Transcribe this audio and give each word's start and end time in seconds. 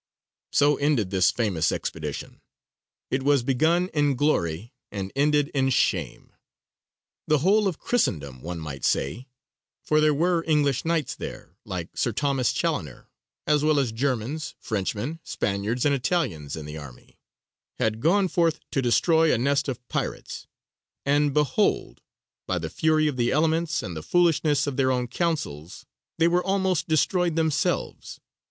So 0.51 0.77
ended 0.77 1.11
this 1.11 1.29
famous 1.29 1.71
expedition. 1.71 2.41
It 3.11 3.21
was 3.21 3.43
begun 3.43 3.87
in 3.89 4.15
glory, 4.15 4.73
and 4.91 5.11
ended 5.15 5.49
in 5.49 5.69
shame. 5.69 6.33
The 7.27 7.37
whole 7.45 7.67
of 7.67 7.77
Christendom, 7.77 8.41
one 8.41 8.59
might 8.59 8.83
say 8.83 9.27
for 9.83 10.01
there 10.01 10.11
were 10.11 10.43
English 10.47 10.85
knights 10.85 11.13
there, 11.13 11.53
like 11.65 11.95
Sir 11.95 12.11
Thomas 12.13 12.51
Challoner, 12.51 13.11
as 13.45 13.63
well 13.63 13.77
as 13.77 13.91
Germans, 13.91 14.55
Frenchmen, 14.57 15.19
Spaniards, 15.23 15.85
and 15.85 15.93
Italians 15.93 16.55
in 16.55 16.65
the 16.65 16.79
army 16.79 17.19
had 17.77 18.01
gone 18.01 18.27
forth 18.27 18.59
to 18.71 18.81
destroy 18.81 19.31
a 19.31 19.37
nest 19.37 19.67
of 19.67 19.87
pirates, 19.87 20.47
and 21.05 21.31
behold, 21.31 22.01
by 22.47 22.57
the 22.57 22.71
fury 22.71 23.07
of 23.07 23.17
the 23.17 23.29
elements 23.31 23.83
and 23.83 23.95
the 23.95 24.01
foolishness 24.01 24.65
of 24.65 24.77
their 24.77 24.91
own 24.91 25.07
counsels, 25.07 25.85
they 26.17 26.27
were 26.27 26.43
almost 26.43 26.87
destroyed 26.87 27.35
themselves. 27.35 28.19